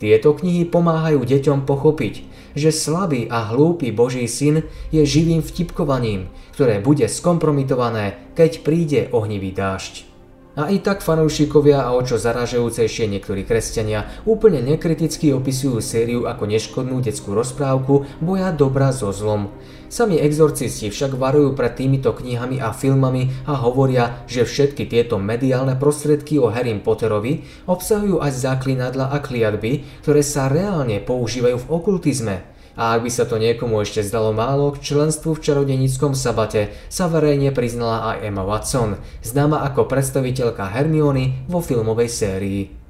Tieto 0.03 0.35
knihy 0.35 0.67
pomáhajú 0.67 1.23
deťom 1.23 1.63
pochopiť, 1.63 2.27
že 2.59 2.75
slabý 2.75 3.31
a 3.31 3.55
hlúpy 3.55 3.95
Boží 3.95 4.27
syn 4.27 4.67
je 4.91 4.99
živým 5.07 5.39
vtipkovaním, 5.39 6.27
ktoré 6.51 6.83
bude 6.83 7.07
skompromitované, 7.07 8.35
keď 8.35 8.51
príde 8.67 9.01
ohnivý 9.15 9.55
dážď. 9.55 10.11
A 10.53 10.69
i 10.69 10.77
tak 10.77 11.01
fanúšikovia 11.01 11.81
a 11.81 11.97
o 11.97 12.01
čo 12.05 12.21
zaražajúcejšie 12.21 13.09
niektorí 13.09 13.41
kresťania 13.41 14.21
úplne 14.27 14.61
nekriticky 14.61 15.33
opisujú 15.33 15.81
sériu 15.81 16.29
ako 16.29 16.45
neškodnú 16.45 17.01
detskú 17.01 17.33
rozprávku 17.33 18.05
boja 18.21 18.53
dobra 18.53 18.93
so 18.93 19.09
zlom. 19.09 19.49
Sami 19.93 20.17
exorcisti 20.17 20.89
však 20.89 21.21
varujú 21.21 21.53
pred 21.53 21.77
týmito 21.77 22.17
knihami 22.17 22.57
a 22.57 22.73
filmami 22.73 23.29
a 23.45 23.61
hovoria, 23.61 24.25
že 24.25 24.41
všetky 24.41 24.89
tieto 24.89 25.21
mediálne 25.21 25.77
prostriedky 25.77 26.41
o 26.41 26.49
Harry 26.49 26.73
Potterovi 26.73 27.45
obsahujú 27.69 28.17
až 28.17 28.41
záklinadla 28.41 29.13
a 29.13 29.21
kliatby, 29.21 29.85
ktoré 30.01 30.25
sa 30.25 30.49
reálne 30.49 30.97
používajú 30.97 31.61
v 31.61 31.69
okultizme. 31.69 32.41
A 32.73 32.97
ak 32.97 33.05
by 33.05 33.11
sa 33.13 33.29
to 33.29 33.37
niekomu 33.37 33.85
ešte 33.85 34.01
zdalo 34.01 34.33
málo, 34.33 34.73
k 34.73 34.81
členstvu 34.81 35.37
v 35.37 35.43
čarodenickom 35.45 36.17
sabate 36.17 36.73
sa 36.89 37.05
verejne 37.05 37.53
priznala 37.53 38.17
aj 38.17 38.25
Emma 38.25 38.41
Watson, 38.41 38.97
známa 39.21 39.61
ako 39.61 39.85
predstaviteľka 39.85 40.73
Hermiony 40.73 41.45
vo 41.45 41.61
filmovej 41.61 42.09
sérii. 42.09 42.82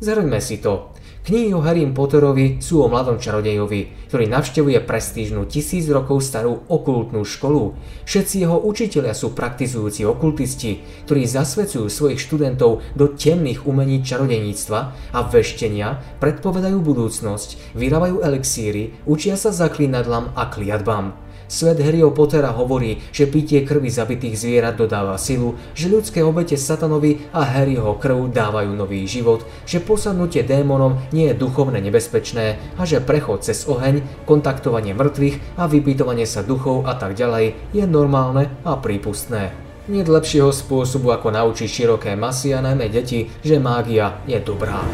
Zhrňme 0.00 0.40
si 0.40 0.56
to. 0.64 0.96
Knihy 1.20 1.52
o 1.52 1.60
Harry 1.60 1.84
Potterovi 1.84 2.64
sú 2.64 2.80
o 2.80 2.88
mladom 2.88 3.20
čarodejovi, 3.20 4.08
ktorý 4.08 4.24
navštevuje 4.32 4.80
prestížnu 4.88 5.44
tisíc 5.44 5.84
rokov 5.92 6.24
starú 6.24 6.64
okultnú 6.72 7.20
školu. 7.28 7.76
Všetci 8.08 8.40
jeho 8.40 8.56
učitelia 8.56 9.12
sú 9.12 9.36
praktizujúci 9.36 10.08
okultisti, 10.08 10.80
ktorí 11.04 11.28
zasvedcujú 11.28 11.92
svojich 11.92 12.24
študentov 12.24 12.80
do 12.96 13.12
temných 13.12 13.68
umení 13.68 14.00
čarodejníctva 14.00 14.78
a 15.12 15.20
veštenia, 15.28 16.00
predpovedajú 16.24 16.80
budúcnosť, 16.80 17.76
vyrábajú 17.76 18.24
elixíry, 18.24 18.96
učia 19.04 19.36
sa 19.36 19.52
zaklinadlám 19.52 20.32
a 20.32 20.48
kliatbám. 20.48 21.12
Svet 21.50 21.82
Harryho 21.82 22.14
Pottera 22.14 22.54
hovorí, 22.54 23.02
že 23.10 23.26
pitie 23.26 23.66
krvi 23.66 23.90
zabitých 23.90 24.38
zvierat 24.38 24.78
dodáva 24.78 25.18
silu, 25.18 25.58
že 25.74 25.90
ľudské 25.90 26.22
obete 26.22 26.54
satanovi 26.54 27.26
a 27.34 27.42
Harryho 27.42 27.98
krv 27.98 28.30
dávajú 28.30 28.70
nový 28.78 29.02
život, 29.10 29.42
že 29.66 29.82
posadnutie 29.82 30.46
démonom 30.46 31.02
nie 31.10 31.26
je 31.26 31.34
duchovne 31.34 31.82
nebezpečné 31.82 32.78
a 32.78 32.86
že 32.86 33.02
prechod 33.02 33.42
cez 33.42 33.66
oheň, 33.66 34.22
kontaktovanie 34.30 34.94
mŕtvych 34.94 35.58
a 35.58 35.66
vypýtovanie 35.66 36.22
sa 36.22 36.46
duchov 36.46 36.86
a 36.86 36.94
tak 36.94 37.18
ďalej 37.18 37.74
je 37.74 37.82
normálne 37.82 38.46
a 38.62 38.78
prípustné. 38.78 39.50
Nie 39.90 40.06
lepšieho 40.06 40.54
spôsobu 40.54 41.10
ako 41.10 41.34
naučiť 41.34 41.66
široké 41.66 42.14
masy 42.14 42.54
a 42.54 42.62
najmä 42.62 42.86
deti, 42.94 43.26
že 43.42 43.58
mágia 43.58 44.22
je 44.22 44.38
dobrá. 44.38 44.86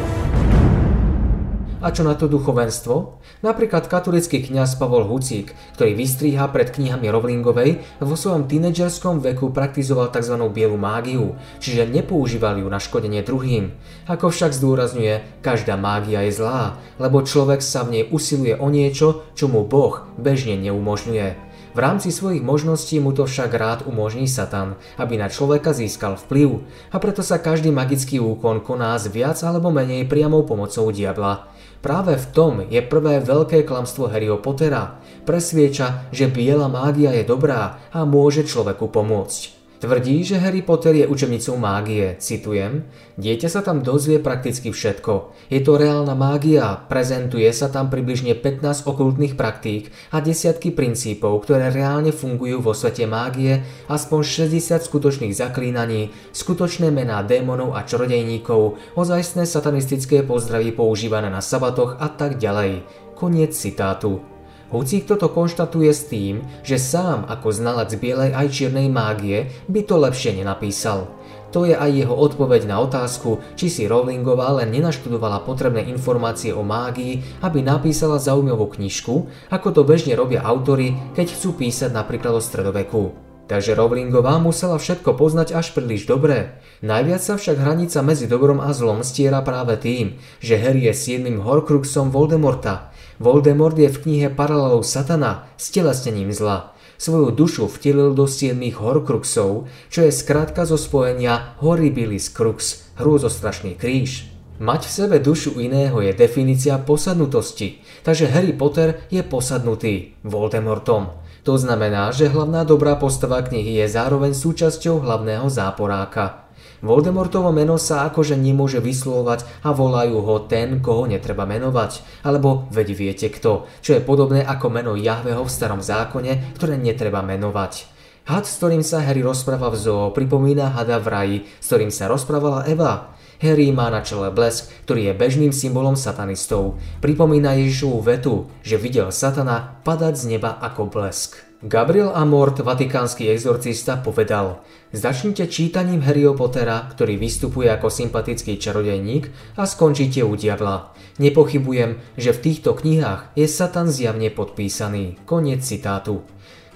A 1.77 1.93
čo 1.93 2.01
na 2.01 2.17
to 2.17 2.25
duchovenstvo? 2.25 3.21
Napríklad 3.45 3.85
katolický 3.85 4.41
kňaz 4.41 4.81
Pavol 4.81 5.05
Hucík, 5.05 5.53
ktorý 5.77 5.93
vystríha 5.93 6.49
pred 6.49 6.73
knihami 6.73 7.05
Rowlingovej, 7.05 8.01
vo 8.01 8.17
svojom 8.17 8.49
tínedžerskom 8.49 9.21
veku 9.21 9.53
praktizoval 9.53 10.09
tzv. 10.09 10.41
bielu 10.49 10.73
mágiu, 10.73 11.37
čiže 11.61 11.85
nepoužíval 11.85 12.57
ju 12.57 12.65
na 12.65 12.81
škodenie 12.81 13.21
druhým. 13.21 13.77
Ako 14.09 14.33
však 14.33 14.57
zdôrazňuje, 14.57 15.45
každá 15.45 15.77
mágia 15.77 16.25
je 16.25 16.41
zlá, 16.41 16.81
lebo 16.97 17.21
človek 17.21 17.61
sa 17.61 17.85
v 17.85 18.01
nej 18.01 18.03
usiluje 18.09 18.57
o 18.57 18.73
niečo, 18.73 19.29
čo 19.37 19.45
mu 19.45 19.61
Boh 19.61 20.01
bežne 20.17 20.57
neumožňuje. 20.57 21.45
V 21.77 21.85
rámci 21.85 22.09
svojich 22.09 22.41
možností 22.41 22.97
mu 22.97 23.13
to 23.13 23.29
však 23.29 23.53
rád 23.53 23.79
umožní 23.85 24.25
Satan, 24.25 24.81
aby 24.97 25.13
na 25.13 25.29
človeka 25.29 25.77
získal 25.77 26.17
vplyv 26.17 26.65
a 26.89 26.97
preto 26.97 27.21
sa 27.21 27.37
každý 27.37 27.69
magický 27.69 28.17
úkon 28.17 28.65
koná 28.65 28.97
s 28.97 29.05
viac 29.13 29.37
alebo 29.45 29.69
menej 29.69 30.09
priamou 30.09 30.41
pomocou 30.41 30.89
diabla. 30.89 31.53
Práve 31.81 32.17
v 32.17 32.25
tom 32.33 32.53
je 32.65 32.81
prvé 32.81 33.21
veľké 33.21 33.65
klamstvo 33.65 34.09
Harryho 34.09 34.37
Pottera. 34.41 34.97
Presvieča, 35.25 36.09
že 36.13 36.29
biela 36.29 36.69
mágia 36.69 37.13
je 37.13 37.25
dobrá 37.25 37.81
a 37.89 38.05
môže 38.05 38.45
človeku 38.45 38.89
pomôcť. 38.89 39.56
Tvrdí, 39.77 40.25
že 40.25 40.41
Harry 40.41 40.65
Potter 40.65 40.97
je 40.97 41.05
učebnicou 41.05 41.53
mágie, 41.61 42.17
citujem, 42.17 42.89
dieťa 43.21 43.45
sa 43.45 43.61
tam 43.61 43.85
dozvie 43.85 44.17
prakticky 44.17 44.73
všetko. 44.73 45.29
Je 45.53 45.61
to 45.61 45.77
reálna 45.77 46.17
mágia, 46.17 46.81
prezentuje 46.89 47.45
sa 47.53 47.69
tam 47.69 47.93
približne 47.93 48.33
15 48.33 48.89
okultných 48.89 49.37
praktík 49.37 49.93
a 50.09 50.17
desiatky 50.17 50.73
princípov, 50.73 51.45
ktoré 51.45 51.69
reálne 51.69 52.09
fungujú 52.09 52.57
vo 52.57 52.73
svete 52.73 53.05
mágie, 53.05 53.61
aspoň 53.85 54.49
60 54.49 54.81
skutočných 54.81 55.37
zaklínaní, 55.37 56.09
skutočné 56.33 56.89
mená 56.89 57.21
démonov 57.21 57.77
a 57.77 57.85
čarodejníkov, 57.85 58.81
ozajstné 58.97 59.45
satanistické 59.45 60.25
pozdravy 60.25 60.73
používané 60.73 61.29
na 61.29 61.45
sabatoch 61.45 62.01
a 62.01 62.09
tak 62.09 62.41
ďalej. 62.41 62.81
Koniec 63.13 63.53
citátu. 63.53 64.36
Hucík 64.67 65.07
toto 65.07 65.31
konštatuje 65.31 65.87
s 65.95 66.11
tým, 66.11 66.43
že 66.59 66.75
sám 66.75 67.23
ako 67.31 67.55
znalec 67.55 67.87
bielej 67.95 68.35
aj 68.35 68.47
čiernej 68.51 68.91
mágie 68.91 69.47
by 69.71 69.79
to 69.87 69.95
lepšie 69.95 70.35
nenapísal. 70.35 71.07
To 71.55 71.63
je 71.63 71.71
aj 71.71 71.87
jeho 71.87 72.11
odpoveď 72.11 72.67
na 72.67 72.83
otázku, 72.83 73.39
či 73.55 73.71
si 73.71 73.87
Rowlingová 73.87 74.59
len 74.59 74.67
nenaštudovala 74.75 75.47
potrebné 75.47 75.87
informácie 75.87 76.51
o 76.51 76.67
mágii, 76.67 77.39
aby 77.39 77.63
napísala 77.63 78.19
zaujímavú 78.19 78.67
knižku, 78.75 79.15
ako 79.47 79.67
to 79.71 79.81
bežne 79.87 80.11
robia 80.19 80.43
autory, 80.43 80.99
keď 81.15 81.31
chcú 81.31 81.55
písať 81.55 81.95
napríklad 81.95 82.35
o 82.35 82.43
stredoveku. 82.43 83.15
Takže 83.47 83.79
Rowlingová 83.79 84.43
musela 84.43 84.75
všetko 84.75 85.15
poznať 85.15 85.55
až 85.55 85.71
príliš 85.71 86.03
dobre. 86.03 86.59
Najviac 86.83 87.23
sa 87.23 87.39
však 87.39 87.63
hranica 87.63 88.03
medzi 88.03 88.27
dobrom 88.27 88.59
a 88.59 88.75
zlom 88.75 89.07
stiera 89.07 89.39
práve 89.39 89.79
tým, 89.79 90.19
že 90.43 90.59
Harry 90.59 90.91
je 90.91 90.91
siedmým 90.91 91.39
Horcruxom 91.39 92.11
Voldemorta, 92.11 92.91
Voldemort 93.17 93.77
je 93.77 93.89
v 93.89 93.97
knihe 93.97 94.29
paralelou 94.29 94.85
Satana 94.85 95.49
s 95.57 95.73
telesnením 95.73 96.29
zla. 96.29 96.77
Svoju 96.97 97.29
dušu 97.33 97.69
vtelil 97.69 98.17
do 98.17 98.25
siedmých 98.25 98.81
Horcruxov, 98.81 99.69
čo 99.93 99.99
je 100.01 100.09
skrátka 100.09 100.65
zo 100.65 100.81
spojenia 100.81 101.57
Horribilis 101.61 102.33
Crux, 102.33 102.89
hrôzostrašný 102.97 103.77
kríž. 103.77 104.33
Mať 104.57 104.89
v 104.89 104.95
sebe 104.97 105.17
dušu 105.21 105.61
iného 105.61 106.01
je 106.01 106.17
definícia 106.17 106.81
posadnutosti, 106.81 107.85
takže 108.01 108.33
Harry 108.33 108.57
Potter 108.57 109.05
je 109.13 109.21
posadnutý 109.21 110.17
Voldemortom. 110.25 111.13
To 111.45 111.53
znamená, 111.53 112.09
že 112.09 112.33
hlavná 112.33 112.65
dobrá 112.65 112.97
postava 112.97 113.45
knihy 113.45 113.77
je 113.77 113.85
zároveň 113.93 114.33
súčasťou 114.33 115.05
hlavného 115.05 115.45
záporáka. 115.53 116.46
Voldemortovo 116.85 117.49
meno 117.49 117.81
sa 117.81 118.05
akože 118.05 118.37
nemôže 118.37 118.77
vyslovovať 118.77 119.65
a 119.65 119.73
volajú 119.73 120.21
ho 120.21 120.45
ten, 120.45 120.77
koho 120.77 121.09
netreba 121.09 121.49
menovať, 121.49 122.21
alebo 122.21 122.69
veď 122.69 122.87
viete 122.93 123.27
kto, 123.33 123.65
čo 123.81 123.97
je 123.97 124.05
podobné 124.05 124.45
ako 124.45 124.69
meno 124.69 124.93
Jahveho 124.93 125.41
v 125.41 125.53
starom 125.53 125.81
zákone, 125.81 126.53
ktoré 126.53 126.77
netreba 126.77 127.25
menovať. 127.25 127.89
Had, 128.27 128.43
s 128.43 128.59
ktorým 128.59 128.83
sa 128.83 129.01
Harry 129.07 129.23
rozpráva 129.23 129.71
v 129.71 129.79
zoo, 129.79 130.11
pripomína 130.11 130.75
hada 130.75 130.99
v 130.99 131.07
raji, 131.07 131.37
s 131.63 131.65
ktorým 131.71 131.89
sa 131.89 132.11
rozprávala 132.11 132.67
Eva. 132.67 133.15
Harry 133.39 133.71
má 133.71 133.87
na 133.87 134.03
čele 134.03 134.35
blesk, 134.35 134.67
ktorý 134.83 135.09
je 135.09 135.13
bežným 135.15 135.53
symbolom 135.55 135.95
satanistov. 135.95 136.75
Pripomína 136.99 137.55
Ježišovu 137.55 138.03
vetu, 138.03 138.51
že 138.67 138.75
videl 138.75 139.15
satana 139.15 139.79
padať 139.87 140.13
z 140.19 140.23
neba 140.35 140.59
ako 140.59 140.91
blesk. 140.91 141.46
Gabriel 141.57 142.13
Amort, 142.13 142.61
vatikánsky 142.61 143.33
exorcista, 143.33 143.97
povedal 143.97 144.61
Začnite 144.93 145.49
čítaním 145.49 146.05
Harryho 146.05 146.37
Pottera, 146.37 146.85
ktorý 146.85 147.17
vystupuje 147.17 147.65
ako 147.73 147.89
sympatický 147.89 148.61
čarodejník 148.61 149.57
a 149.57 149.65
skončíte 149.65 150.21
u 150.21 150.37
diabla. 150.37 150.93
Nepochybujem, 151.17 151.97
že 152.13 152.37
v 152.37 152.41
týchto 152.45 152.77
knihách 152.77 153.33
je 153.33 153.49
Satan 153.49 153.89
zjavne 153.89 154.29
podpísaný. 154.29 155.17
Koniec 155.25 155.65
citátu. 155.65 156.21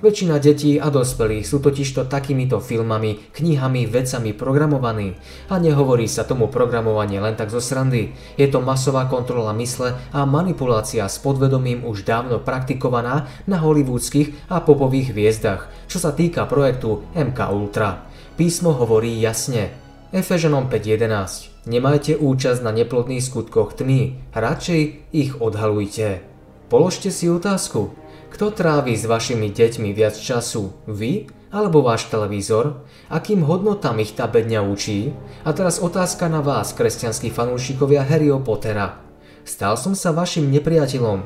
Väčšina 0.01 0.41
detí 0.41 0.81
a 0.81 0.89
dospelých 0.89 1.45
sú 1.45 1.61
totižto 1.61 2.09
takýmito 2.09 2.57
filmami, 2.57 3.21
knihami, 3.37 3.85
vecami 3.85 4.33
programovaní. 4.33 5.13
A 5.53 5.61
nehovorí 5.61 6.09
sa 6.09 6.25
tomu 6.25 6.49
programovanie 6.49 7.21
len 7.21 7.37
tak 7.37 7.53
zo 7.53 7.61
srandy. 7.61 8.09
Je 8.33 8.49
to 8.49 8.65
masová 8.65 9.05
kontrola 9.05 9.53
mysle 9.61 9.93
a 10.09 10.25
manipulácia 10.25 11.05
s 11.05 11.21
podvedomím 11.21 11.85
už 11.85 12.01
dávno 12.01 12.41
praktikovaná 12.41 13.29
na 13.45 13.61
hollywoodských 13.61 14.49
a 14.49 14.65
popových 14.65 15.13
hviezdach, 15.13 15.69
čo 15.85 16.01
sa 16.01 16.09
týka 16.17 16.49
projektu 16.49 17.05
MK 17.13 17.39
Ultra. 17.53 18.09
Písmo 18.33 18.73
hovorí 18.73 19.21
jasne. 19.21 19.69
Efežanom 20.09 20.65
5.11. 20.65 21.69
Nemajte 21.69 22.17
účasť 22.17 22.65
na 22.65 22.73
neplodných 22.73 23.21
skutkoch 23.21 23.77
tmy, 23.77 24.33
radšej 24.33 24.81
ich 25.13 25.37
odhalujte. 25.37 26.25
Položte 26.73 27.13
si 27.13 27.29
otázku, 27.29 27.93
kto 28.31 28.55
trávi 28.55 28.95
s 28.95 29.03
vašimi 29.03 29.51
deťmi 29.51 29.91
viac 29.91 30.15
času, 30.15 30.71
vy 30.87 31.27
alebo 31.51 31.83
váš 31.83 32.07
televízor? 32.07 32.79
Akým 33.11 33.43
hodnotám 33.43 33.99
ich 33.99 34.15
tá 34.15 34.25
bedňa 34.25 34.63
učí? 34.63 35.11
A 35.43 35.51
teraz 35.51 35.83
otázka 35.83 36.31
na 36.31 36.39
vás, 36.39 36.71
kresťanskí 36.71 37.27
fanúšikovia 37.27 38.07
Harryho 38.07 38.39
Pottera. 38.39 39.03
Stal 39.43 39.75
som 39.75 39.91
sa 39.91 40.15
vašim 40.15 40.47
nepriateľom, 40.47 41.19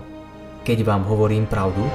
keď 0.65 0.77
vám 0.81 1.05
hovorím 1.05 1.45
pravdu? 1.45 1.85